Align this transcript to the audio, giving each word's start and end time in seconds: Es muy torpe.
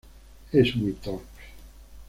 Es 0.51 0.75
muy 0.75 0.93
torpe. 0.93 1.29